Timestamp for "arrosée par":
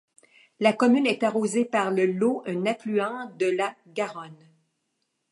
1.21-1.91